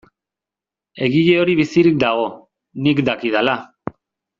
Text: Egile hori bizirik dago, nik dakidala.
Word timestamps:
Egile 1.09 1.35
hori 1.43 1.57
bizirik 1.61 2.01
dago, 2.07 2.27
nik 2.87 3.07
dakidala. 3.13 3.61